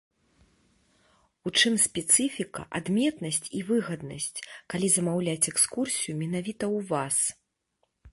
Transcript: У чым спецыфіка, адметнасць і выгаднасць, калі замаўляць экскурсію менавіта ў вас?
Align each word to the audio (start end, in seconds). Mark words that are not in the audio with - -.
У 1.49 1.51
чым 1.61 1.73
спецыфіка, 1.83 2.63
адметнасць 2.79 3.47
і 3.59 3.61
выгаднасць, 3.67 4.39
калі 4.75 4.87
замаўляць 4.95 5.49
экскурсію 5.53 6.17
менавіта 6.23 6.65
ў 6.75 6.79
вас? 6.93 7.17